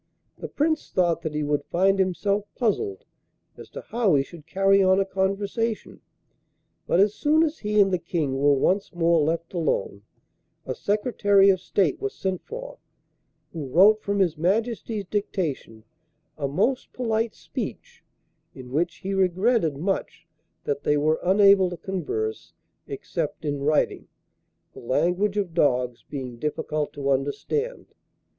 The 0.39 0.47
Prince 0.47 0.89
thought 0.89 1.21
that 1.21 1.35
he 1.35 1.43
would 1.43 1.63
find 1.65 1.99
himself 1.99 2.45
puzzled 2.55 3.05
as 3.55 3.69
to 3.69 3.81
how 3.81 4.15
he 4.15 4.23
should 4.23 4.47
carry 4.47 4.81
on 4.81 4.99
a 4.99 5.05
conversation, 5.05 6.01
but 6.87 6.99
as 6.99 7.13
soon 7.13 7.43
as 7.43 7.59
he 7.59 7.79
and 7.79 7.91
the 7.93 7.99
King 7.99 8.35
were 8.39 8.55
once 8.55 8.95
more 8.95 9.21
left 9.21 9.53
alone, 9.53 10.01
a 10.65 10.73
Secretary 10.73 11.51
of 11.51 11.61
State 11.61 12.01
was 12.01 12.15
sent 12.15 12.41
for, 12.47 12.79
who 13.53 13.67
wrote 13.67 14.01
from 14.01 14.17
his 14.17 14.39
Majesty's 14.39 15.05
dictation 15.05 15.83
a 16.35 16.47
most 16.47 16.91
polite 16.93 17.35
speech, 17.35 18.03
in 18.55 18.71
which 18.71 19.01
he 19.05 19.13
regretted 19.13 19.77
much 19.77 20.25
that 20.63 20.81
they 20.81 20.97
were 20.97 21.19
unable 21.21 21.69
to 21.69 21.77
converse, 21.77 22.53
except 22.87 23.45
in 23.45 23.61
writing, 23.61 24.07
the 24.73 24.79
language 24.79 25.37
of 25.37 25.53
dogs 25.53 26.03
being 26.09 26.39
difficult 26.39 26.91
to 26.93 27.11
understand. 27.11 27.93